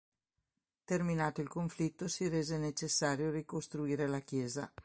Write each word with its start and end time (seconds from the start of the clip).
Terminato 0.83 1.41
il 1.41 1.47
conflitto, 1.47 2.07
si 2.07 2.27
rese 2.27 2.57
necessario 2.57 3.29
ricostruire 3.29 4.07
la 4.07 4.19
chiesa. 4.21 4.73